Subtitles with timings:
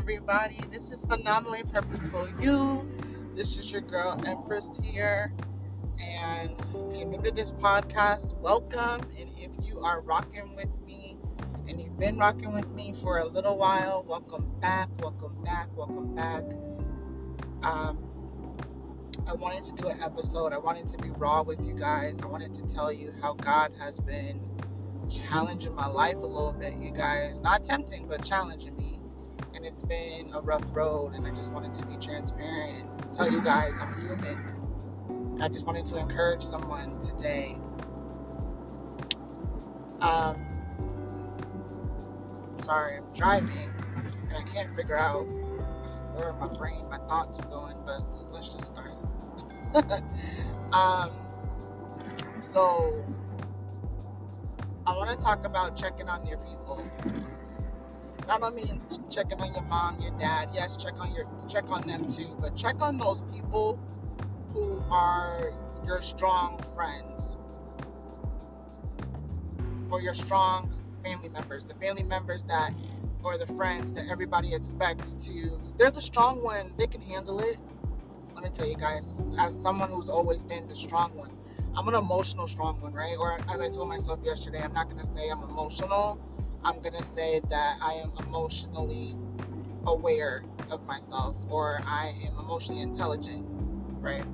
[0.00, 0.58] everybody.
[0.72, 2.90] This is Phenomenally Purposeful You.
[3.36, 5.30] This is your girl Empress here.
[5.98, 9.02] And if you're new to this podcast, welcome.
[9.18, 11.18] And if you are rocking with me
[11.68, 16.14] and you've been rocking with me for a little while, welcome back, welcome back, welcome
[16.14, 16.44] back.
[17.62, 17.98] Um,
[19.28, 20.54] I wanted to do an episode.
[20.54, 22.14] I wanted to be raw with you guys.
[22.22, 24.40] I wanted to tell you how God has been
[25.28, 27.34] challenging my life a little bit, you guys.
[27.42, 28.79] Not tempting, but challenging.
[29.60, 33.30] And it's been a rough road, and I just wanted to be transparent and tell
[33.30, 35.38] you guys I'm human.
[35.42, 37.58] I just wanted to encourage someone today.
[40.00, 40.40] Um,
[42.64, 43.70] sorry, I'm driving,
[44.30, 45.26] and I can't figure out
[46.14, 48.00] where my brain, my thoughts are going, but
[48.32, 48.92] let's just start.
[50.72, 51.10] um,
[52.54, 53.04] so
[54.86, 56.82] I want to talk about checking on your people.
[58.26, 58.80] Not only
[59.14, 60.50] checking on your mom, your dad.
[60.54, 63.78] Yes, check on your check on them too, but check on those people
[64.52, 65.52] who are
[65.84, 67.20] your strong friends
[69.90, 71.62] or your strong family members.
[71.66, 72.72] The family members that
[73.22, 75.60] or the friends that everybody expects to.
[75.78, 76.72] They're the strong one.
[76.78, 77.58] They can handle it.
[78.34, 79.02] Let me tell you guys,
[79.38, 81.30] as someone who's always been the strong one,
[81.76, 83.16] I'm an emotional strong one, right?
[83.18, 86.18] Or as I told myself yesterday, I'm not gonna say I'm emotional.
[86.64, 89.16] I'm gonna say that I am emotionally
[89.86, 93.44] aware of myself, or I am emotionally intelligent,
[94.00, 94.24] right?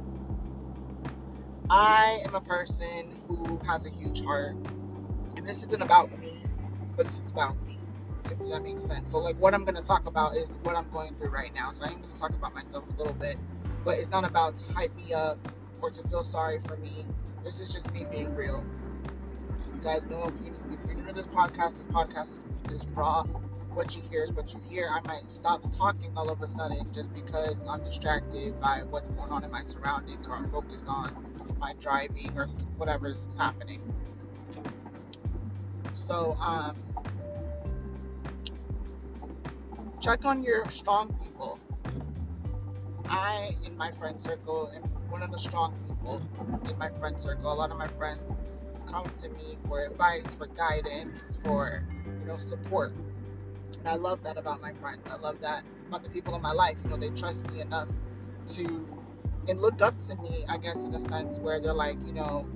[1.70, 4.56] I am a person who has a huge heart,
[5.36, 6.42] and this isn't about me,
[6.96, 7.78] but this is about me.
[8.30, 9.04] If that makes sense.
[9.12, 11.72] So, like, what I'm gonna talk about is what I'm going through right now.
[11.78, 13.38] So I'm gonna talk about myself a little bit,
[13.84, 15.38] but it's not about to hype me up
[15.80, 17.06] or to feel sorry for me
[17.46, 18.64] this is just me being real.
[19.76, 22.28] You guys know if, you, if you're new to this podcast, this podcast
[22.72, 23.24] is raw.
[23.74, 24.88] What you hear is what you hear.
[24.88, 29.30] I might stop talking all of a sudden just because I'm distracted by what's going
[29.30, 32.46] on in my surroundings or I'm focused on my driving or
[32.78, 33.82] whatever's happening.
[36.08, 36.74] So, um,
[40.02, 41.60] check on your strong people.
[43.10, 46.22] I, in my friend circle, am one of the strong people
[46.68, 47.52] in my friend circle.
[47.52, 48.22] A lot of my friends
[48.90, 51.84] come to me for advice, for guidance, for
[52.20, 52.92] you know support.
[53.78, 55.02] And I love that about my friends.
[55.10, 56.76] I love that about the people in my life.
[56.84, 57.88] You know, they trust me enough
[58.56, 58.86] to
[59.48, 62.46] and look up to me, I guess, in a sense where they're like, you know,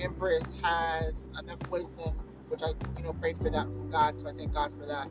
[0.00, 4.32] Empress has enough wisdom, which I, you know, prayed for that from God, so I
[4.32, 5.08] thank God for that.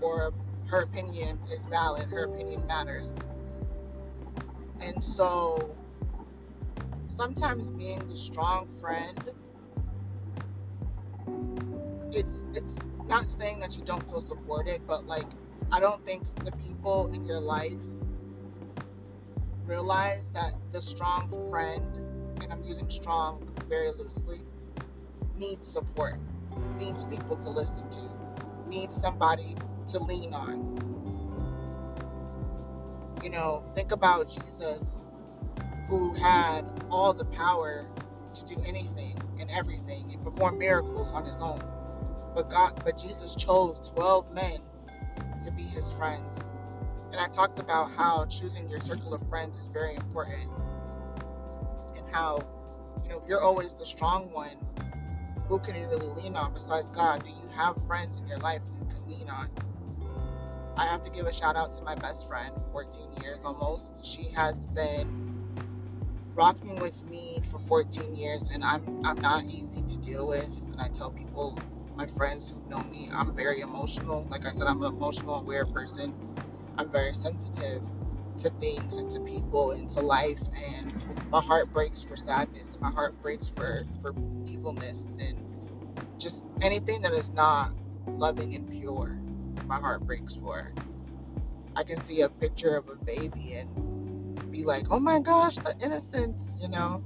[0.00, 0.32] Or
[0.70, 3.06] her opinion is valid, her opinion matters.
[4.80, 5.74] And so
[7.16, 9.18] sometimes being the strong friend,
[12.12, 12.66] it's it's
[13.06, 15.26] not saying that you don't feel supported, but like
[15.72, 17.72] I don't think the people in your life
[19.66, 21.84] realize that the strong friend,
[22.42, 24.40] and I'm using strong very loosely,
[25.36, 26.18] needs support,
[26.78, 29.54] needs people to listen to, needs somebody
[29.92, 30.74] to lean on.
[33.22, 34.82] You know, think about Jesus
[35.88, 37.86] who had all the power
[38.34, 41.60] to do anything and everything and perform miracles on his own.
[42.34, 44.60] But God, but Jesus chose 12 men
[45.44, 46.24] to be his friends.
[47.10, 50.50] And I talked about how choosing your circle of friends is very important.
[51.96, 52.38] And how,
[53.02, 54.56] you know, if you're always the strong one,
[55.48, 57.24] who can you really lean on besides God?
[57.24, 59.48] Do you have friends in your life you can lean on?
[60.76, 63.82] I have to give a shout out to my best friend, 14 years almost.
[64.14, 65.28] She has been
[66.34, 70.44] rocking with me for 14 years, and I'm I'm not easy to deal with.
[70.44, 71.58] And I tell people,
[71.98, 74.24] my friends who know me, I'm very emotional.
[74.30, 76.14] Like I said, I'm an emotional, aware person.
[76.78, 77.82] I'm very sensitive
[78.44, 80.92] to things and to people and to life, and
[81.28, 82.68] my heart breaks for sadness.
[82.78, 84.14] My heart breaks for for
[84.46, 85.38] evilness and
[86.20, 87.72] just anything that is not
[88.06, 89.18] loving and pure.
[89.66, 90.72] My heart breaks for.
[91.74, 95.74] I can see a picture of a baby and be like, oh my gosh, the
[95.84, 97.02] innocence, you know.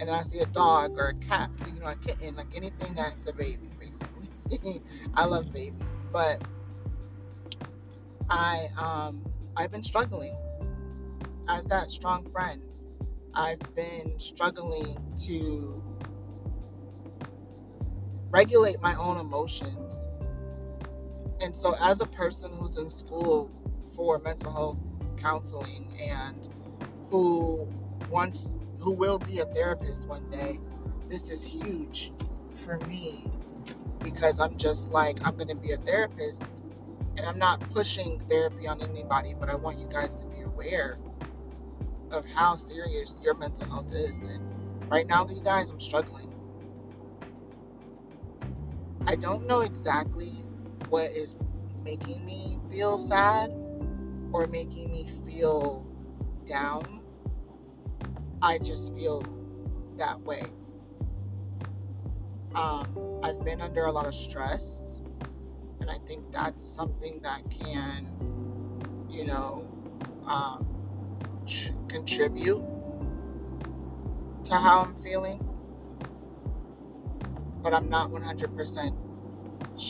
[0.00, 3.14] And I see a dog or a cat, you know, a kitten, like anything that's
[3.28, 3.71] a baby.
[5.14, 5.80] I love babies,
[6.12, 6.42] but
[8.28, 9.24] I um
[9.56, 10.36] I've been struggling
[11.48, 12.60] as that strong friend.
[13.34, 14.96] I've been struggling
[15.26, 15.82] to
[18.30, 19.78] regulate my own emotions.
[21.40, 23.50] And so, as a person who's in school
[23.96, 24.78] for mental health
[25.20, 26.36] counseling and
[27.10, 27.66] who
[28.10, 28.38] wants
[28.80, 30.58] who will be a therapist one day,
[31.08, 32.12] this is huge
[32.64, 33.26] for me
[34.02, 36.36] because I'm just like I'm gonna be a therapist
[37.16, 40.98] and I'm not pushing therapy on anybody, but I want you guys to be aware
[42.10, 44.10] of how serious your mental health is.
[44.10, 46.28] And right now, you guys, I'm struggling.
[49.06, 50.42] I don't know exactly
[50.88, 51.28] what is
[51.84, 53.50] making me feel sad
[54.32, 55.84] or making me feel
[56.48, 57.00] down.
[58.40, 59.22] I just feel
[59.98, 60.42] that way.
[62.54, 64.60] Um, I've been under a lot of stress,
[65.80, 68.06] and I think that's something that can,
[69.08, 69.66] you know,
[70.26, 70.66] um,
[71.88, 72.62] contribute
[74.46, 75.40] to how I'm feeling.
[77.62, 78.96] But I'm not 100%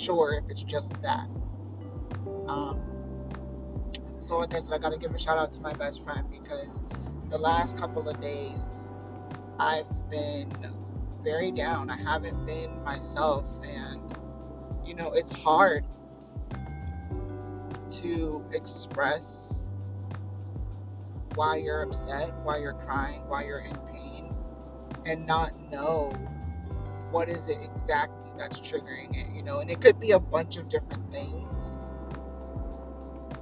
[0.07, 1.27] sure if it's just that.
[2.47, 2.79] Um,
[4.29, 6.69] so with this, I gotta give a shout out to my best friend because
[7.31, 8.57] the last couple of days
[9.59, 10.51] I've been
[11.23, 11.91] very down.
[11.91, 14.01] I haven't been myself, and
[14.85, 15.85] you know, it's hard
[18.03, 19.23] to express
[21.35, 24.35] why you're upset, why you're crying, why you're in pain,
[25.07, 26.11] and not know
[27.11, 30.57] what is it exactly that's triggering it, you know, and it could be a bunch
[30.57, 31.49] of different things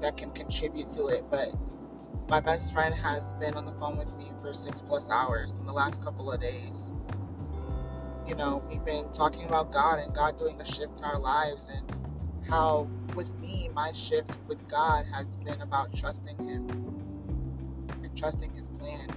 [0.00, 1.48] that can contribute to it, but
[2.28, 5.66] my best friend has been on the phone with me for six plus hours in
[5.66, 6.79] the last couple of days.
[8.30, 11.60] You know, we've been talking about God and God doing the shift in our lives
[11.68, 16.68] and how with me my shift with God has been about trusting him
[18.04, 19.08] and trusting his plan.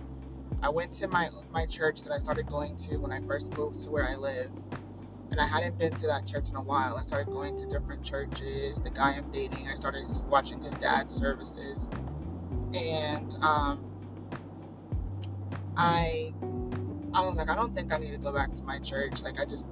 [0.63, 3.83] I went to my my church that I started going to when I first moved
[3.83, 4.49] to where I live
[5.29, 6.97] and I hadn't been to that church in a while.
[6.97, 8.79] I started going to different churches.
[8.83, 11.77] The guy I'm dating, I started watching his dad's services,
[12.73, 13.85] and um,
[15.77, 16.33] I
[17.13, 19.13] I was like, I don't think I need to go back to my church.
[19.21, 19.63] Like I just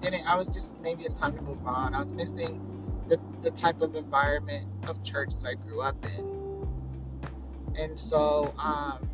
[0.00, 0.26] didn't.
[0.26, 1.94] I was just maybe it's time to move on.
[1.94, 2.60] I was missing
[3.08, 6.68] the the type of environment of church that I grew up in,
[7.76, 9.08] and so um,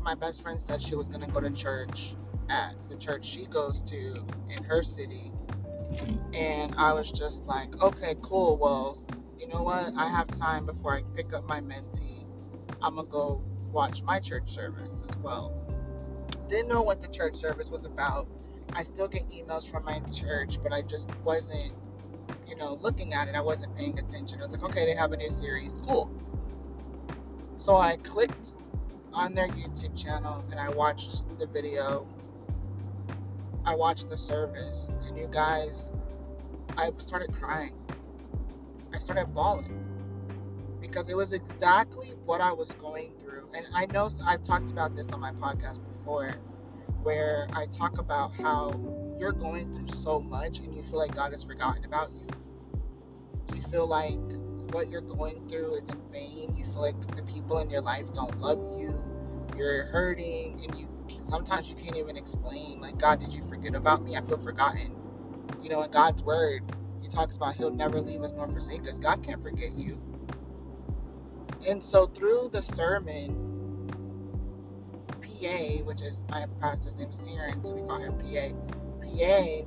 [0.00, 1.98] my best friend said she was gonna go to church
[2.50, 4.24] at the church she goes to
[4.54, 5.32] in her city.
[6.32, 8.56] And I was just like, okay, cool.
[8.56, 9.02] Well,
[9.38, 9.92] you know what?
[9.96, 12.24] I have time before I pick up my mentee.
[12.82, 15.69] I'm going to go watch my church service as well.
[16.50, 18.26] Didn't know what the church service was about.
[18.74, 21.72] I still get emails from my church, but I just wasn't,
[22.46, 23.34] you know, looking at it.
[23.34, 24.40] I wasn't paying attention.
[24.40, 25.70] I was like, okay, they have a new series.
[25.86, 26.10] Cool.
[27.64, 28.34] So I clicked
[29.12, 31.08] on their YouTube channel and I watched
[31.38, 32.06] the video
[33.64, 34.74] I watched the service,
[35.06, 35.70] and you guys,
[36.78, 37.74] I started crying.
[38.92, 39.84] I started bawling
[40.80, 43.48] because it was exactly what I was going through.
[43.54, 48.70] And I know I've talked about this on my podcast where I talk about how
[49.18, 52.26] you're going through so much and you feel like God has forgotten about you.
[53.54, 54.18] You feel like
[54.72, 56.56] what you're going through is in vain.
[56.56, 58.94] You feel like the people in your life don't love you.
[59.56, 60.86] You're hurting and you
[61.30, 64.16] sometimes you can't even explain, like, God, did you forget about me?
[64.16, 64.96] I feel forgotten.
[65.62, 66.62] You know, in God's word,
[67.00, 68.94] He talks about He'll never leave us nor forsake us.
[69.00, 69.98] God can't forget you.
[71.66, 73.49] And so through the sermon,
[75.40, 76.48] PA, which is name
[76.98, 78.52] is Aaron, so we call him PA.
[79.00, 79.64] PA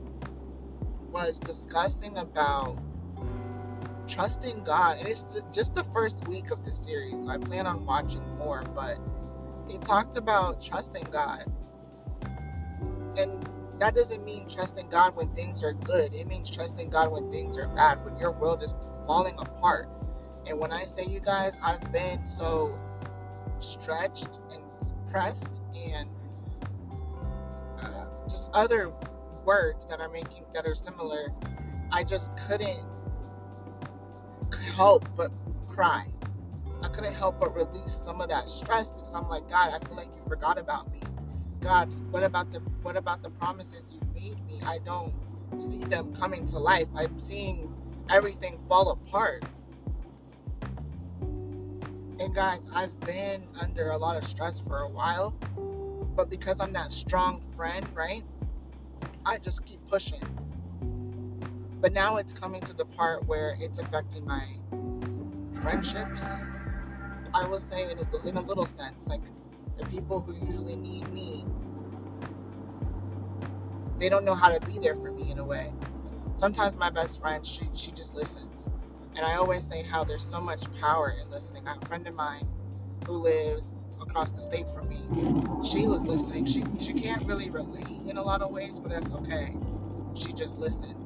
[1.12, 2.77] was discussing about
[4.13, 5.00] trusting God.
[5.00, 5.20] And it's
[5.56, 7.15] just the first week of the series.
[7.27, 8.98] I plan on watching more, but
[9.68, 11.51] he talked about trusting God.
[13.18, 13.32] And
[13.80, 16.13] that doesn't mean trusting God when things are good.
[16.13, 18.70] It means trusting God when things are bad, when your world is
[19.08, 19.89] falling apart.
[20.46, 22.77] And when I say you guys, I've been so
[23.82, 24.62] stretched and
[25.12, 25.38] pressed
[25.75, 26.10] and
[27.82, 28.92] uh, just other
[29.46, 31.30] words that are making that are similar.
[31.92, 32.84] I just couldn't
[34.75, 35.32] help but
[35.70, 36.08] cry.
[36.82, 39.96] I couldn't help but release some of that stress because I'm like, God, I feel
[39.96, 41.00] like you forgot about me.
[41.62, 44.60] God, what about the what about the promises you made me?
[44.65, 45.13] I don't
[45.51, 46.88] see them coming to life.
[46.96, 47.74] I'm seeing
[48.10, 49.46] everything fall apart.
[52.20, 55.34] And guys, I've been under a lot of stress for a while,
[56.15, 58.24] but because I'm that strong friend, right?
[59.25, 60.22] I just keep pushing.
[61.82, 64.48] But now it's coming to the part where it's affecting my
[65.62, 66.20] friendships
[67.34, 69.22] I will say in a, in a little sense, like
[69.79, 71.46] the people who usually need me,
[74.00, 75.74] they don't know how to be there for me in a way.
[76.39, 78.52] Sometimes my best friend, she she just listens,
[79.15, 81.67] and I always say how there's so much power in listening.
[81.67, 82.48] I have a friend of mine
[83.05, 83.62] who lives
[84.01, 85.01] across the state from me.
[85.74, 86.48] She was listening.
[86.48, 89.53] She she can't really relate in a lot of ways, but that's okay.
[90.17, 90.98] She just listens.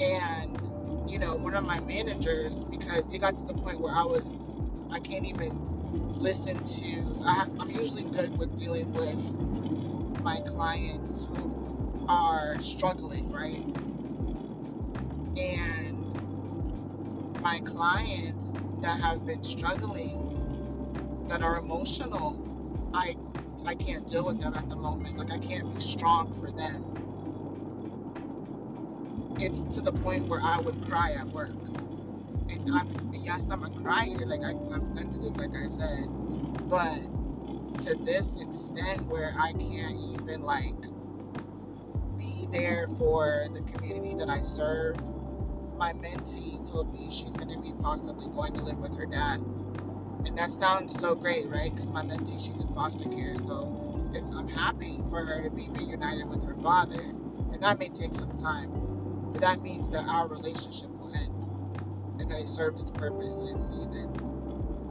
[0.00, 4.02] And you know, one of my managers, because it got to the point where I
[4.02, 4.22] was,
[4.90, 5.54] I can't even
[6.18, 13.85] listen to, I, I'm usually good with dealing with my clients who are struggling, right?
[15.36, 16.14] And
[17.42, 18.38] my clients
[18.82, 20.26] that have been struggling,
[21.28, 22.36] that are emotional,
[22.94, 23.16] I
[23.66, 25.18] I can't deal with them at the moment.
[25.18, 26.84] Like I can't be strong for them.
[29.38, 31.50] It's to the point where I would cry at work.
[32.48, 36.06] And I'm yes, I'm a crier, like I, I'm sensitive, like I said,
[36.70, 37.02] but
[37.84, 40.78] to this extent where I can't even like
[42.16, 44.96] be there for the community that I serve.
[45.76, 49.44] My mentee told me she's going to be possibly going to live with her dad.
[50.24, 51.74] And that sounds so great, right?
[51.74, 53.76] Because my mentee, she's in foster care, so
[54.34, 58.40] I'm happy for her to be reunited with her father, and that may take some
[58.40, 58.72] time,
[59.32, 61.32] but that means that our relationship will end,
[62.20, 64.08] and I served its purpose in season,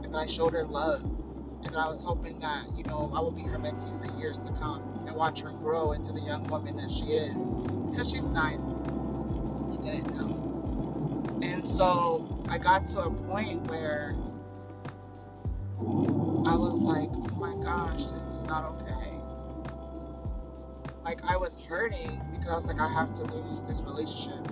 [0.04, 3.42] and I showed her love, and I was hoping that, you know, I will be
[3.42, 6.90] her mentee for years to come, and watch her grow into the young woman that
[7.02, 7.34] she is,
[7.90, 8.62] because she's nice,
[9.74, 10.45] you didn't know.
[11.42, 14.14] And so I got to a point where
[16.48, 19.12] I was like, oh my gosh, this is not okay.
[21.04, 24.48] Like, I was hurting because I was like, I have to lose this relationship.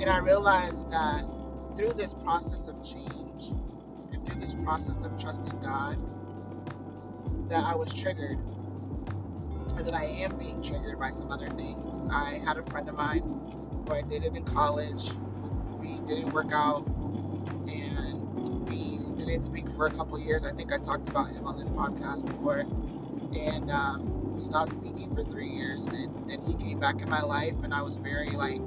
[0.00, 1.26] And I realized that
[1.76, 3.52] through this process of change
[4.12, 5.98] and through this process of trusting God,
[7.50, 8.38] that I was triggered,
[9.74, 11.82] or that I am being triggered by some other things.
[12.12, 13.57] I had a friend of mine
[13.92, 15.12] I dated in college.
[15.80, 16.86] We didn't work out
[17.66, 20.42] and we didn't speak for a couple years.
[20.44, 22.60] I think I talked about him on this podcast before.
[22.60, 24.18] And um,
[24.48, 25.80] stopped speaking for three years.
[25.88, 28.60] And, and he came back in my life, and I was very, like,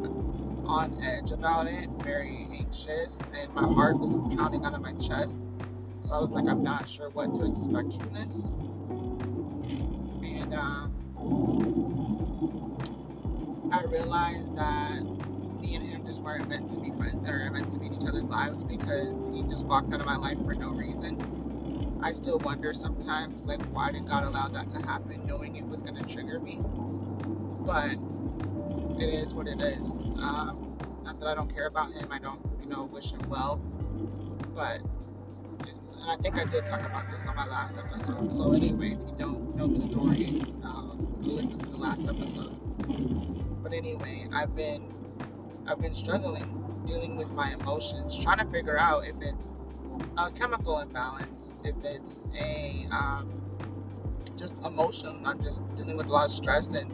[0.66, 3.10] on edge about it, very anxious.
[3.34, 5.32] And my heart was pounding out of my chest.
[6.08, 8.30] So I was like, I'm not sure what to expect from this.
[10.24, 10.92] And um,
[13.72, 15.00] I realized that
[15.62, 18.08] me and him just weren't meant to be friends or meant to be in each
[18.08, 21.16] other's lives because he just walked out of my life for no reason.
[22.04, 25.80] I still wonder sometimes, like, why did God allow that to happen, knowing it was
[25.80, 26.60] going to trigger me?
[27.64, 27.96] But
[29.00, 29.80] it is what it is.
[30.20, 33.56] Um, not that I don't care about him, I don't, you know, wish him well.
[34.54, 34.82] But
[36.10, 38.36] I think I did talk about this on my last episode.
[38.36, 42.58] So anyway, if you don't know the story, um, listen to the last episode.
[43.62, 44.84] But anyway, I've been
[45.68, 49.44] I've been struggling dealing with my emotions, trying to figure out if it's
[50.18, 51.32] a chemical imbalance,
[51.64, 53.32] if it's a um,
[54.38, 55.22] just emotion.
[55.26, 56.66] I'm just dealing with a lot of stress.
[56.74, 56.90] And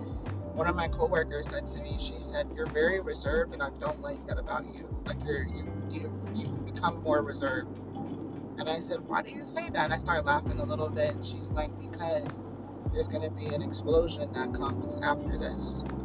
[0.56, 4.02] one of my coworkers said to me, she said, "You're very reserved, and I don't
[4.02, 4.88] like that about you.
[5.06, 7.70] Like you're you you you become more reserved."
[8.60, 11.12] And I said, "Why do you say that?" And I started laughing a little bit.
[11.16, 12.28] And She's like, "Because
[12.92, 15.97] there's going to be an explosion that comes after this."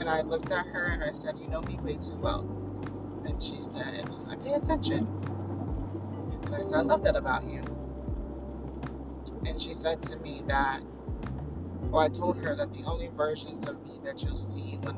[0.00, 2.40] And I looked at her and I said, You know me way too well.
[3.26, 5.06] And she said, I pay attention.
[6.44, 7.62] And I said, I love that about you.
[9.46, 10.80] And she said to me that,
[11.90, 14.96] well, I told her that the only versions of me that you'll see when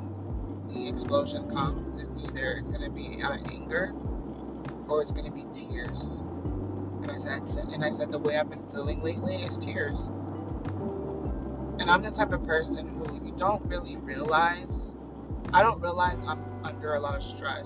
[0.72, 3.92] the explosion comes is either it's going to be out of anger
[4.88, 5.90] or it's going to be tears.
[5.90, 7.42] And I said,
[7.74, 9.96] and I said, the way I've been feeling lately is tears.
[11.78, 14.68] And I'm the type of person who you don't really realize
[15.52, 17.64] I don't realize I'm under a lot of stress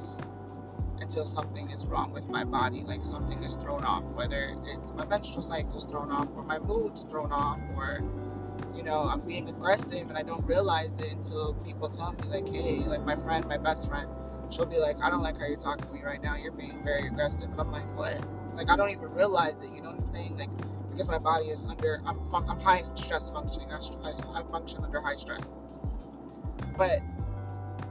[1.00, 5.06] until something is wrong with my body, like something is thrown off, whether it's my
[5.06, 8.00] menstrual cycle is thrown off, or my mood's thrown off, or
[8.76, 12.46] you know, I'm being aggressive and I don't realize it until people tell me, like,
[12.46, 14.08] hey, like my friend, my best friend,
[14.54, 16.36] she'll be like, I don't like how you're talking to me right now.
[16.36, 17.48] You're being very aggressive.
[17.58, 18.20] I'm like, what?
[18.56, 19.70] Like, I don't even realize it.
[19.74, 20.36] You know what I'm saying?
[20.38, 20.50] Like,
[20.92, 23.68] because my body is under, I'm, I'm high stress functioning.
[23.72, 25.42] I, I function under high stress.
[26.76, 27.00] But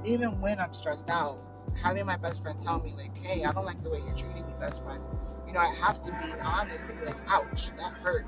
[0.06, 1.40] even when I'm stressed out,
[1.82, 4.46] having my best friend tell me like, "Hey, I don't like the way you're treating
[4.46, 5.04] me, best friend,"
[5.46, 8.28] you know, I have to be honest and be like, "Ouch, that hurt."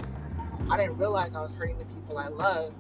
[0.69, 2.73] I didn't realize I was hurting the people I love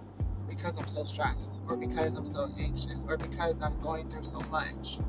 [0.47, 4.39] because I'm so stressed, or because I'm so anxious, or because I'm going through so
[4.49, 4.99] much.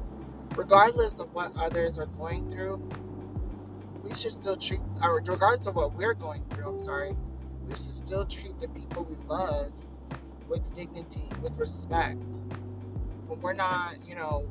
[0.56, 2.76] Regardless of what others are going through,
[4.02, 7.16] we should still treat, or regardless of what we're going through, I'm sorry,
[7.68, 9.72] we should still treat the people we love
[10.48, 12.18] with dignity, with respect
[13.40, 14.46] we're not, you know,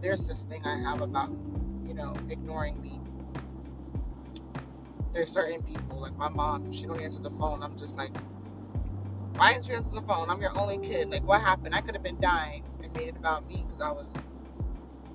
[0.00, 1.30] there's this thing I have about,
[1.86, 3.00] you know, ignoring me.
[5.12, 7.62] There's certain people, like my mom, she don't answer the phone.
[7.62, 8.10] I'm just like,
[9.36, 10.30] why didn't you answer the phone?
[10.30, 11.08] I'm your only kid.
[11.08, 11.74] Like, what happened?
[11.74, 14.06] I could have been dying, and made it about me because I was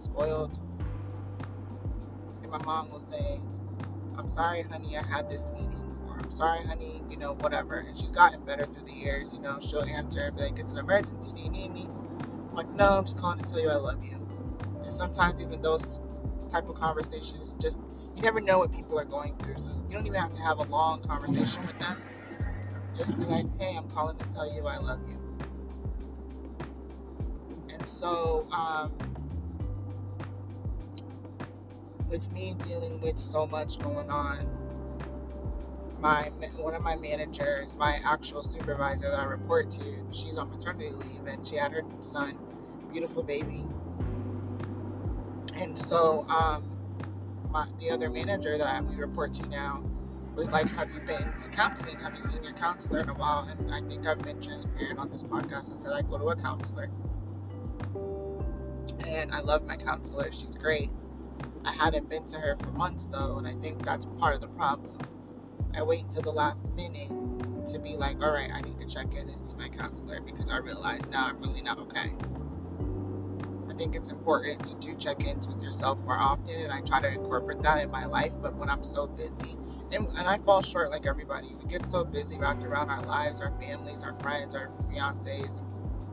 [0.05, 0.51] spoiled.
[2.41, 3.39] And my mom will say,
[4.17, 5.97] I'm sorry, honey, I had this meeting.
[6.07, 7.79] Or I'm sorry, honey, you know, whatever.
[7.79, 9.27] And she's gotten better through the years.
[9.33, 11.41] You know, she'll answer be like, it's an emergency.
[11.41, 11.87] You need me?
[12.53, 14.17] Like, no, I'm just calling to tell you I love you.
[14.85, 15.81] And sometimes even those
[16.51, 17.77] type of conversations just,
[18.15, 19.55] you never know what people are going through.
[19.55, 22.01] So you don't even have to have a long conversation with them.
[22.97, 25.17] Just be like, hey, I'm calling to tell you I love you.
[27.69, 28.91] And so, um,
[32.09, 34.45] with me dealing with so much going on,
[36.01, 40.91] my one of my managers, my actual supervisor that I report to, she's on maternity
[40.91, 42.37] leave and she had her son,
[42.91, 43.63] beautiful baby.
[45.55, 46.63] And so, um,
[47.51, 49.83] my the other manager that we report to now
[50.35, 51.99] was like, "Have you been to counseling?
[51.99, 55.11] Have you seen your counselor in a while?" And I think I've been transparent on
[55.11, 56.89] this podcast and said I go to a counselor,
[59.05, 60.31] and I love my counselor.
[60.31, 60.89] She's great
[61.63, 64.47] I hadn't been to her for months though, and I think that's part of the
[64.47, 64.97] problem.
[65.75, 67.09] I wait until the last minute
[67.71, 70.45] to be like, all right, I need to check in and see my counselor because
[70.51, 72.11] I realize now I'm really not okay.
[73.69, 77.07] I think it's important to do check-ins with yourself more often, and I try to
[77.07, 78.31] incorporate that in my life.
[78.41, 79.55] But when I'm so busy,
[79.93, 83.39] and, and I fall short like everybody, we get so busy wrapped around our lives,
[83.39, 85.49] our families, our friends, our fiancés,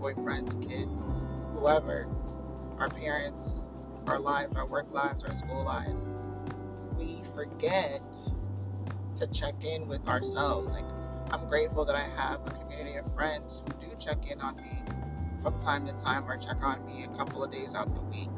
[0.00, 0.90] boyfriends, kids,
[1.58, 2.06] whoever,
[2.78, 3.38] our parents,
[4.06, 5.98] our lives, our work lives, our school lives,
[6.96, 8.00] we forget
[9.18, 10.68] to check in with ourselves.
[10.70, 10.84] Like,
[11.32, 14.82] I'm grateful that I have a community of friends who do check in on me
[15.42, 18.30] from time to time or check on me a couple of days out the week.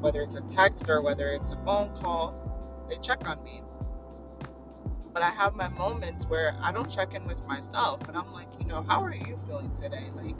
[0.00, 3.62] Whether it's a text or whether it's a phone call, they check on me.
[5.12, 8.48] But I have my moments where I don't check in with myself and I'm like,
[8.58, 10.08] you know, how are you feeling today?
[10.16, 10.36] Like,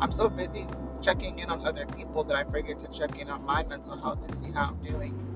[0.00, 0.66] I'm so busy
[1.02, 4.18] checking in on other people that I forget to check in on my mental health
[4.28, 5.29] and see how I'm doing.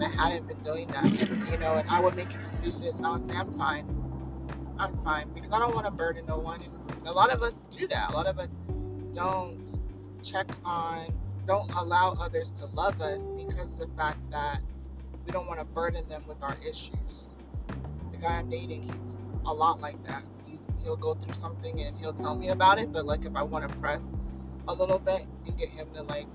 [0.00, 1.04] And I hadn't been doing that.
[1.04, 3.86] And, you know, and I would make excuses I would say, I'm fine.
[4.78, 5.28] I'm fine.
[5.34, 6.62] Because I don't want to burden no one.
[6.62, 8.10] And a lot of us do that.
[8.10, 8.48] A lot of us
[9.14, 9.58] don't
[10.32, 11.12] check on,
[11.46, 14.60] don't allow others to love us because of the fact that
[15.26, 16.96] we don't want to burden them with our issues.
[18.12, 20.22] The guy I'm dating, he's a lot like that.
[20.46, 23.42] He, he'll go through something and he'll tell me about it, but like if I
[23.42, 24.00] want to press
[24.68, 26.28] a little bit and get him to like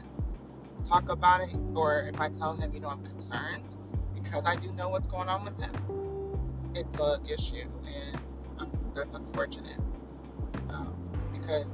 [0.88, 3.64] talk about it, or if I tell him, you know, I'm concerned
[4.14, 5.72] because I do know what's going on with him,
[6.76, 8.18] it's an issue, and
[8.60, 9.80] um, that's unfortunate.
[10.70, 10.96] Um,
[11.32, 11.66] because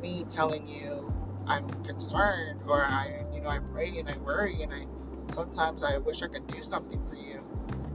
[0.00, 1.12] me telling you
[1.46, 4.84] I'm concerned, or I, you know, I pray and I worry, and I
[5.34, 7.40] sometimes I wish I could do something for you,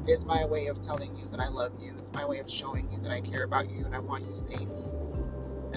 [0.08, 1.94] is my way of telling you that I love you.
[1.98, 4.46] It's my way of showing you that I care about you and I want you
[4.50, 4.70] safe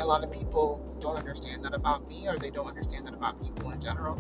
[0.01, 3.41] a lot of people don't understand that about me, or they don't understand that about
[3.43, 4.17] people in general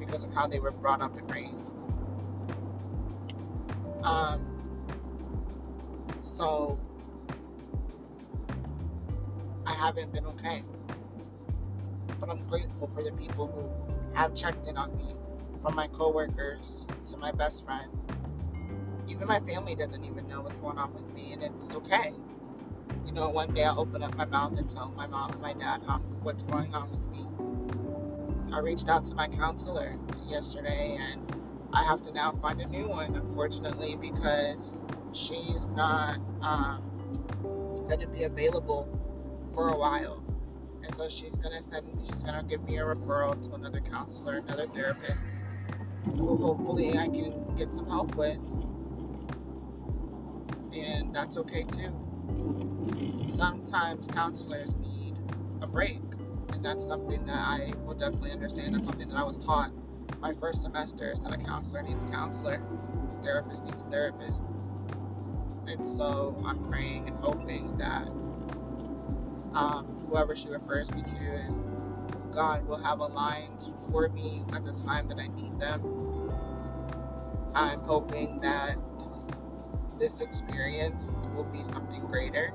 [0.00, 1.54] because of how they were brought up and raised.
[4.02, 4.40] Um,
[6.36, 6.78] so
[9.66, 10.64] I haven't been okay.
[12.18, 15.14] But I'm grateful for the people who have checked in on me,
[15.62, 16.60] from my coworkers
[17.10, 17.90] to my best friend.
[19.08, 22.14] Even my family doesn't even know what's going on with me, and it's okay
[23.10, 25.52] you know, one day I'll open up my mouth and tell my mom and my
[25.52, 26.88] dad um, what's going on.
[28.52, 29.96] I reached out to my counselor
[30.28, 31.20] yesterday, and
[31.72, 34.58] I have to now find a new one, unfortunately, because
[35.12, 37.24] she's not um,
[37.88, 38.88] going to be available
[39.54, 40.22] for a while.
[40.82, 44.66] And so she's gonna send, she's gonna give me a referral to another counselor, another
[44.74, 45.20] therapist,
[46.04, 48.38] who hopefully I can get some help with.
[50.72, 52.10] And that's okay too
[53.40, 55.16] sometimes counselors need
[55.62, 56.09] a break.
[56.60, 58.74] And that's something that I will definitely understand.
[58.74, 59.70] That's something that I was taught
[60.20, 64.36] my first semester is that a counselor needs a counselor, a therapist needs a therapist.
[65.66, 68.08] And so I'm praying and hoping that
[69.56, 71.54] um, whoever she refers me to,
[72.34, 75.80] God will have aligned for me at the time that I need them.
[77.54, 78.76] I'm hoping that
[79.98, 81.00] this experience
[81.34, 82.52] will be something greater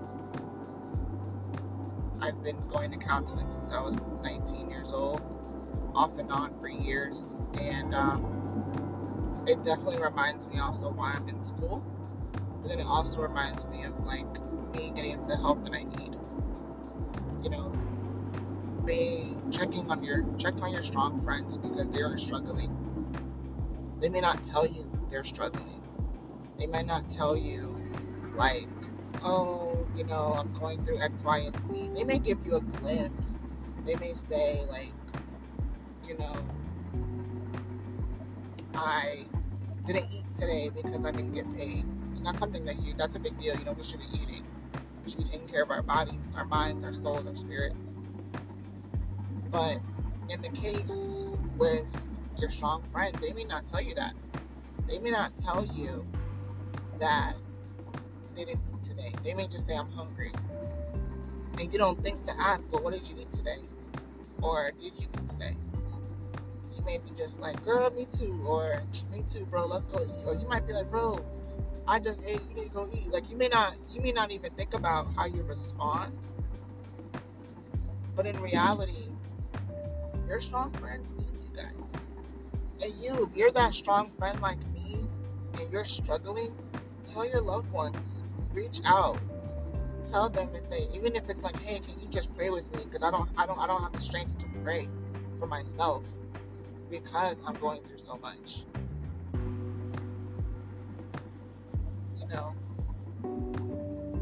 [2.21, 5.21] I've been going to counseling since I was 19 years old,
[5.95, 7.15] off and on for years,
[7.59, 11.83] and um, it definitely reminds me also why I'm in school.
[12.69, 14.25] And it also reminds me of like
[14.73, 16.15] me getting the help that I need.
[17.43, 17.71] You know,
[18.85, 22.71] be checking on your check on your strong friends because they are struggling.
[24.01, 25.81] They may not tell you they're struggling.
[26.57, 27.77] They might not tell you
[28.35, 28.67] like
[29.23, 31.89] oh, you know, I'm going through X, Y, and Z.
[31.95, 33.23] They may give you a glimpse.
[33.85, 34.91] They may say, like,
[36.07, 36.33] you know,
[38.73, 39.25] I
[39.85, 41.85] didn't eat today because I didn't get paid.
[42.13, 43.55] It's not something that you, that's a big deal.
[43.55, 44.43] You know, we should be eating.
[45.05, 47.75] We should be taking care of our bodies, our minds, our souls, our spirits.
[49.51, 49.77] But
[50.29, 50.89] in the case
[51.59, 51.85] with
[52.39, 54.13] your strong friends, they may not tell you that.
[54.87, 56.05] They may not tell you
[56.99, 57.35] that
[58.35, 59.13] they didn't eat today.
[59.23, 60.31] They may just say, I'm hungry.
[61.59, 63.59] And you don't think to ask, well, what did you eat today?
[64.41, 65.55] Or did you eat today?
[66.75, 68.43] You may be just like, girl, me too.
[68.47, 70.25] Or me too, bro, let's go eat.
[70.25, 71.19] Or you might be like, bro,
[71.87, 73.09] I just ate, you go eat.
[73.11, 76.13] Like you may not you may not even think about how you respond.
[78.15, 79.09] But in reality,
[80.27, 81.73] your strong friends need you guys.
[82.81, 84.97] And you, if you're that strong friend like me
[85.59, 86.53] and you're struggling,
[87.13, 87.97] tell your loved ones.
[88.53, 89.19] Reach out.
[90.15, 92.85] Tell them and say, even if it's like, hey, can you just pray with me?
[92.85, 94.87] Because I don't, I don't, I don't have the strength to pray
[95.39, 96.03] for myself
[96.89, 98.37] because I'm going through so much.
[102.17, 102.55] You know,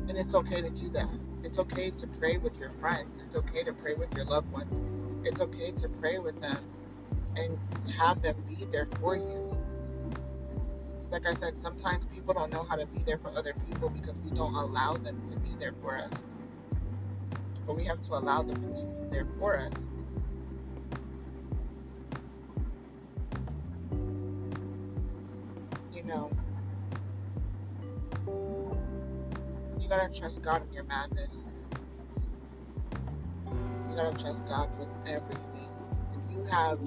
[0.09, 1.13] and it's okay to do that.
[1.43, 3.11] It's okay to pray with your friends.
[3.27, 4.73] It's okay to pray with your loved ones.
[5.23, 6.57] It's okay to pray with them
[7.35, 7.55] and
[8.01, 9.52] have them be there for you.
[11.13, 14.15] Like I said, sometimes people don't know how to be there for other people because
[14.23, 16.09] we don't allow them to be there for us.
[17.67, 19.71] But we have to allow them to be there for us.
[25.93, 26.31] You know,
[29.79, 31.29] you gotta trust God in your madness.
[33.71, 35.69] You gotta trust God with everything.
[36.15, 36.79] If you have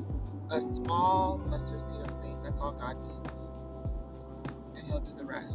[0.51, 3.16] a small mustard seed of faith, that's all God needs.
[4.87, 5.55] And He'll do the rest.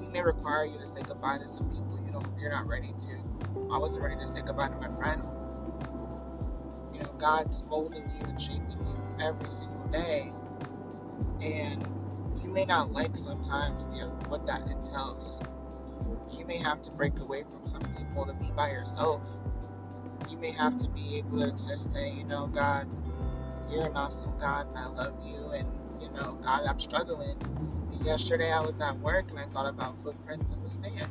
[0.00, 2.88] He may require you to say goodbye to some people you don't you're not ready
[2.88, 3.68] to.
[3.72, 5.22] I wasn't ready to say goodbye to my friend.
[6.94, 10.32] You know, God's molding you and shaping you every single day.
[11.42, 11.82] And
[12.42, 15.42] you may not like sometimes you know, what that entails.
[16.38, 19.22] You may have to break away from some people to be by yourself
[20.30, 22.88] you may have to be able to just say, you know, God,
[23.70, 25.68] you're an awesome God and I love you and,
[26.12, 27.36] know, God, I'm struggling.
[28.04, 31.10] Yesterday I was at work and I thought about footprints in the sand.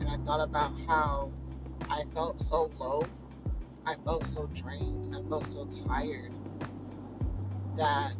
[0.00, 1.30] And I thought about how
[1.88, 3.02] I felt so low.
[3.86, 5.14] I felt so drained.
[5.14, 6.32] I felt so tired
[7.76, 8.12] that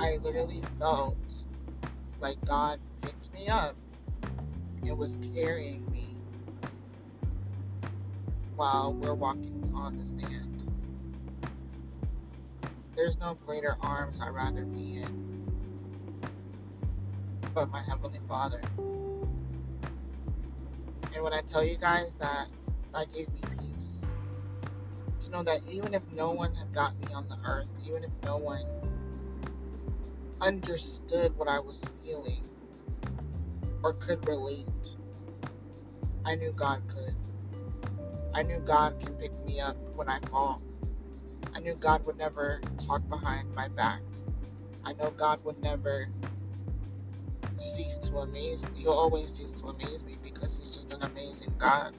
[0.00, 1.16] I literally felt
[2.20, 3.76] like God picked me up
[4.82, 6.16] and was carrying me
[8.56, 10.33] while we're walking on the sand.
[12.96, 15.24] There's no greater arms I'd rather be in
[17.54, 18.60] but my Heavenly Father.
[21.14, 22.48] And when I tell you guys that
[22.92, 24.08] that gave me peace,
[25.22, 28.10] to know that even if no one had got me on the earth, even if
[28.24, 28.64] no one
[30.40, 32.42] understood what I was feeling
[33.82, 34.66] or could relate,
[36.24, 37.14] I knew God could.
[38.34, 40.60] I knew God can pick me up when I fall.
[41.64, 44.02] I knew God would never talk behind my back.
[44.84, 46.08] I know God would never
[47.58, 48.82] cease to amaze me.
[48.82, 51.96] He'll always cease to amaze me because He's just an amazing God.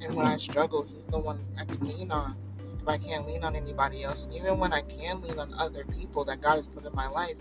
[0.00, 0.48] And when I mm-hmm.
[0.48, 2.36] struggle, He's the one I can lean on.
[2.80, 5.84] If I can't lean on anybody else, and even when I can lean on other
[5.86, 7.36] people that God has put in my life,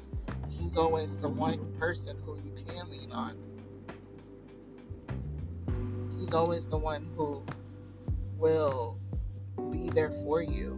[0.50, 1.38] He's always the mm-hmm.
[1.38, 3.38] one person who you can lean on
[6.20, 7.42] he's always the one who
[8.38, 8.98] will
[9.94, 10.74] there for you.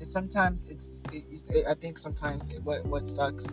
[0.00, 3.44] And sometimes it's, it, it, I think sometimes it, what what sucks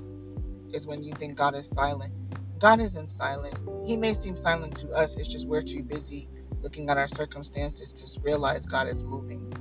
[0.74, 2.14] is when you think God is silent.
[2.60, 3.58] God isn't silent.
[3.86, 5.10] He may seem silent to us.
[5.18, 6.28] It's just we're too busy
[6.62, 9.54] looking at our circumstances to realize God is moving.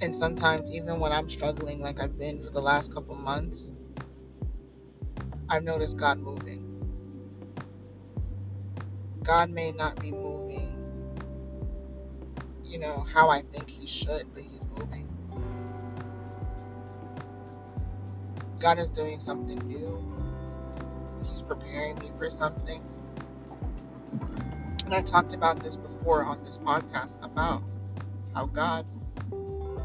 [0.00, 3.56] And sometimes, even when I'm struggling, like I've been for the last couple months,
[5.48, 6.64] I've noticed God moving.
[9.24, 10.47] God may not be moving,
[12.68, 15.08] you know, how I think He should, but He's moving.
[18.60, 20.02] God is doing something new.
[21.22, 22.82] He's preparing me for something.
[24.84, 27.62] And I talked about this before on this podcast about
[28.34, 28.86] how God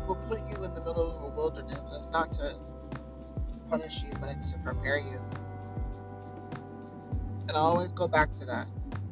[0.08, 1.80] will put you in the middle of a wilderness.
[1.80, 2.56] It's not to
[3.70, 5.20] punish you, but it's to prepare you.
[7.48, 8.68] And I always go back to that.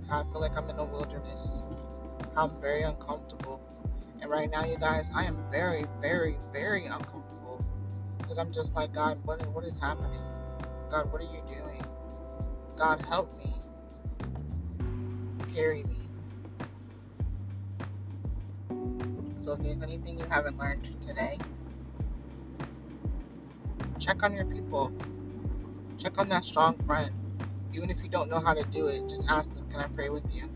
[0.10, 1.61] I feel like I'm in a wilderness.
[2.36, 3.62] I'm very uncomfortable.
[4.22, 7.64] And right now, you guys, I am very, very, very uncomfortable.
[8.18, 10.22] Because I'm just like, God, what, what is happening?
[10.90, 11.84] God, what are you doing?
[12.78, 13.54] God, help me.
[15.54, 15.98] Carry me.
[19.44, 21.38] So if there's anything you haven't learned today,
[24.00, 24.92] check on your people.
[26.02, 27.12] Check on that strong friend.
[27.74, 30.10] Even if you don't know how to do it, just ask them, can I pray
[30.10, 30.51] with you?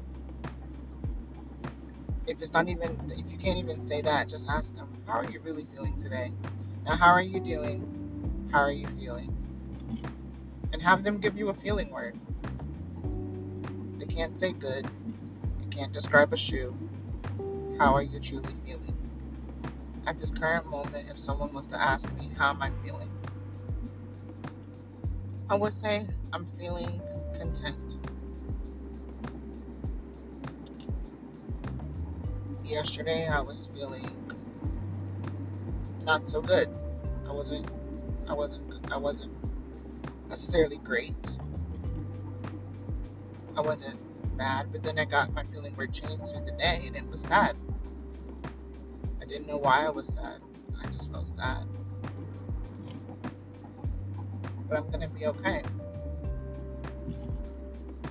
[2.27, 5.29] If it's not even, if you can't even say that, just ask them, how are
[5.29, 6.31] you really feeling today?
[6.83, 8.49] Now, how are you doing?
[8.51, 9.31] How are you feeling?
[10.73, 12.17] And have them give you a feeling word.
[13.99, 14.87] They can't say good.
[15.61, 16.75] They can't describe a shoe.
[17.77, 18.97] How are you truly feeling?
[20.07, 23.09] At this current moment, if someone was to ask me, how am I feeling?
[25.49, 27.01] I would say I'm feeling
[27.37, 27.77] content.
[32.65, 34.09] Yesterday I was feeling
[36.03, 36.69] not so good.
[37.27, 37.69] I wasn't
[38.27, 39.31] I wasn't I wasn't
[40.29, 41.15] necessarily great.
[43.55, 43.97] I wasn't
[44.37, 47.19] bad, but then I got my feeling were changed through the day and it was
[47.27, 47.55] sad.
[49.21, 50.41] I didn't know why I was sad.
[50.81, 51.65] I just felt sad
[54.67, 55.61] but I'm gonna be okay.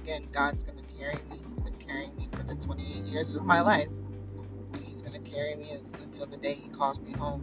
[0.02, 1.38] Again, God's gonna carry me.
[1.38, 3.88] He's been carrying me for the 28 years of my life.
[5.34, 7.42] Carry me until the day He calls me home.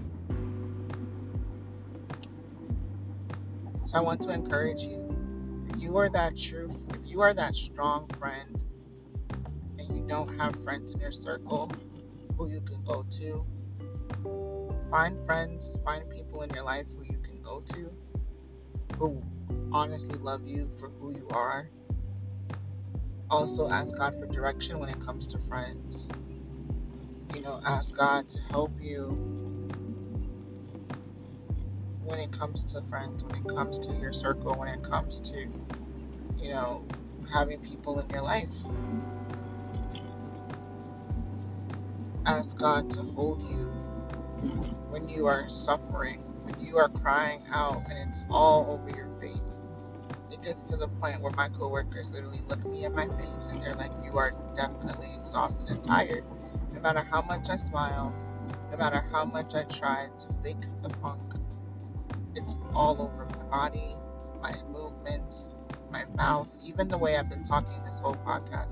[3.87, 5.67] So I want to encourage you.
[5.69, 8.57] If you are that true, if you are that strong friend,
[9.77, 11.69] and you don't have friends in your circle
[12.37, 13.45] who you can go to,
[14.89, 17.91] find friends, find people in your life who you can go to
[19.01, 19.19] who
[19.71, 21.69] honestly love you for who you are.
[23.31, 26.11] Also, ask God for direction when it comes to friends.
[27.33, 29.07] You know, ask God to help you
[32.03, 36.43] when it comes to friends, when it comes to your circle, when it comes to,
[36.43, 36.83] you know,
[37.33, 38.49] having people in your life.
[42.25, 43.67] Ask God to hold you
[44.89, 49.37] when you are suffering when you are crying out and it's all over your face.
[50.31, 53.61] It gets to the point where my coworkers literally look me in my face and
[53.61, 56.23] they're like, You are definitely exhausted and tired.
[56.73, 58.13] No matter how much I smile,
[58.71, 61.21] no matter how much I try to fake the funk,
[62.35, 63.95] it's all over my body,
[64.41, 65.33] my movements,
[65.91, 68.69] my mouth, even the way I've been talking this whole podcast.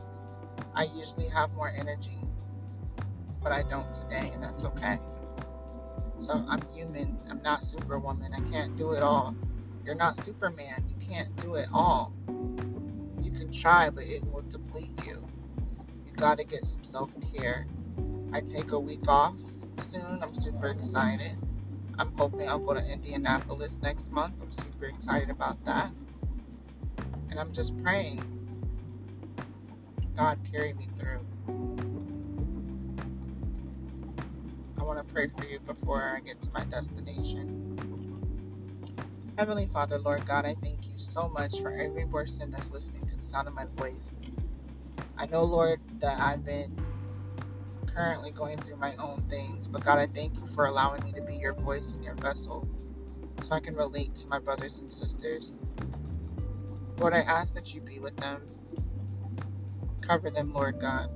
[0.76, 2.20] I usually have more energy,
[3.44, 5.00] but I don't today, and that's okay.
[6.26, 7.18] So I'm human.
[7.30, 8.34] I'm not superwoman.
[8.34, 9.36] I can't do it all.
[9.86, 10.84] You're not Superman.
[10.88, 12.14] You can't do it all.
[13.22, 15.24] You can try, but it will deplete you.
[16.06, 17.66] You gotta get some self care.
[18.32, 19.34] I take a week off
[19.92, 20.20] soon.
[20.22, 21.36] I'm super excited.
[21.98, 24.36] I'm hoping I'll go to Indianapolis next month.
[24.42, 25.92] I'm super excited about that.
[27.32, 28.22] And I'm just praying.
[30.16, 31.26] God carry me through.
[34.78, 37.78] I want to pray for you before I get to my destination.
[39.38, 43.16] Heavenly Father, Lord God, I thank you so much for every person that's listening to
[43.16, 43.94] the sound of my voice.
[45.18, 46.76] I know, Lord, that I've been
[48.00, 51.22] currently going through my own things, but God, I thank you for allowing me to
[51.22, 52.66] be your voice and your vessel
[53.42, 55.44] so I can relate to my brothers and sisters.
[56.98, 58.44] Lord, I ask that you be with them.
[60.08, 61.10] Cover them, Lord God.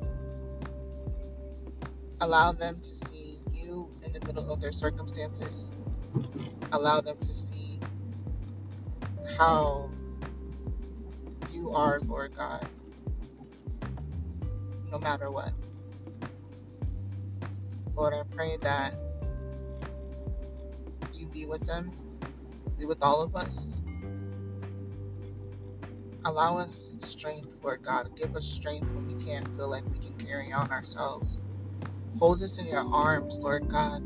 [2.20, 5.54] Allow them to see you in the middle of their circumstances.
[6.74, 7.80] Allow them to see
[9.38, 9.90] how
[11.50, 12.68] you are, Lord God,
[14.92, 15.54] no matter what.
[17.96, 18.94] Lord, I pray that
[21.14, 21.92] you be with them,
[22.78, 23.50] be with all of us.
[26.26, 26.70] Allow us
[27.18, 28.10] strength, Lord God.
[28.18, 31.28] Give us strength when we can't feel like we can carry on ourselves.
[32.20, 34.02] Hold us in your arms, Lord God.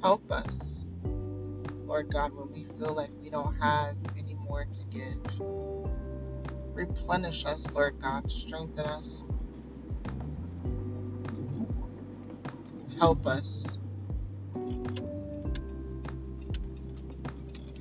[0.00, 0.46] Help us,
[1.86, 5.40] Lord God, when we feel like we don't have any more to give.
[6.74, 8.30] Replenish us, Lord God.
[8.46, 9.04] Strengthen us.
[12.98, 13.44] Help us.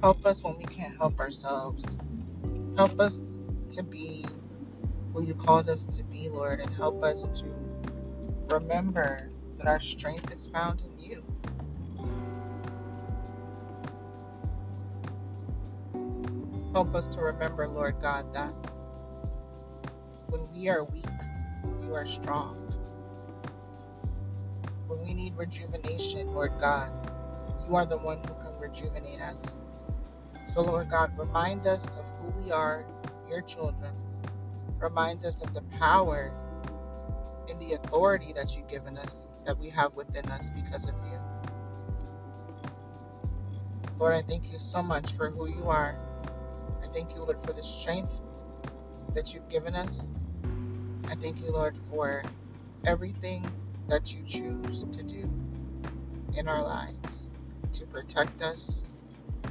[0.01, 1.81] Help us when we can't help ourselves.
[2.75, 3.13] Help us
[3.75, 4.25] to be
[5.13, 10.29] who you called us to be, Lord, and help us to remember that our strength
[10.31, 11.23] is found in you.
[16.73, 18.53] Help us to remember, Lord God, that
[20.27, 21.05] when we are weak,
[21.83, 22.64] you are strong.
[25.25, 26.91] Need rejuvenation, Lord God,
[27.67, 29.35] you are the one who can rejuvenate us.
[30.53, 32.85] So, Lord God, remind us of who we are,
[33.27, 33.91] your children,
[34.77, 36.31] reminds us of the power
[37.49, 39.07] in the authority that you've given us,
[39.47, 41.19] that we have within us because of you.
[43.97, 45.97] Lord, I thank you so much for who you are.
[46.83, 48.13] I thank you, Lord, for the strength
[49.15, 49.89] that you've given us.
[51.07, 52.21] I thank you, Lord, for
[52.85, 53.43] everything
[53.87, 55.29] that you choose to do
[56.35, 56.97] in our lives
[57.77, 58.57] to protect us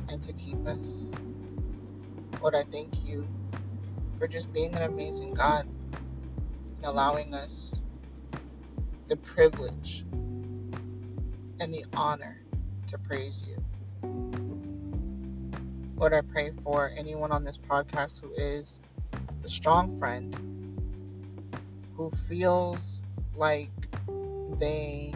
[0.09, 0.79] and to keep us.
[2.41, 3.27] Lord, I thank you
[4.19, 5.67] for just being an amazing God
[6.77, 7.51] and allowing us
[9.09, 10.05] the privilege
[11.61, 12.43] and the honor
[12.91, 13.57] to praise you.
[15.97, 18.67] Lord, I pray for anyone on this podcast who is
[19.45, 20.35] a strong friend,
[21.97, 22.79] who feels
[23.37, 23.71] like
[24.59, 25.13] they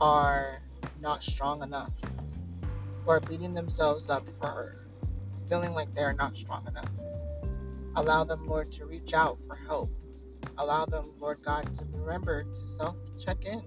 [0.00, 0.58] are
[1.00, 1.90] not strong enough,
[3.06, 4.86] are beating themselves up for
[5.48, 6.88] feeling like they are not strong enough.
[7.96, 9.90] Allow them, Lord, to reach out for help.
[10.58, 13.62] Allow them, Lord God, to remember to self check in.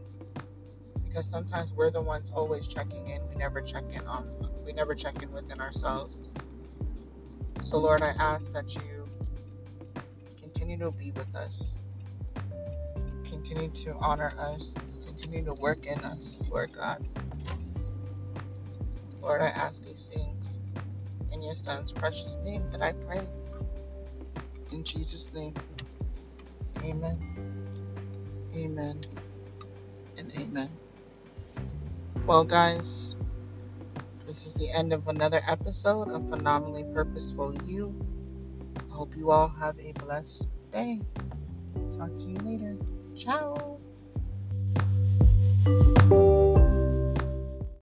[1.06, 3.22] Because sometimes we're the ones always checking in.
[3.30, 4.28] We never check in on
[4.66, 6.14] we never check in within ourselves.
[7.70, 9.08] So Lord, I ask that you
[10.42, 11.54] continue to be with us.
[13.48, 14.62] Continue to honor us.
[15.06, 16.18] Continue to work in us,
[16.50, 17.06] Lord God.
[19.22, 20.46] Lord, I ask these things
[21.32, 23.22] in your son's precious name that I pray.
[24.74, 25.54] In Jesus' name.
[26.84, 27.18] Amen.
[28.54, 29.06] Amen.
[30.18, 30.70] And amen.
[32.26, 32.82] Well, guys,
[34.26, 37.96] this is the end of another episode of Phenomenally Purposeful You.
[38.92, 41.00] I hope you all have a blessed day.
[41.98, 42.76] Talk to you later.
[43.28, 43.78] Ciao.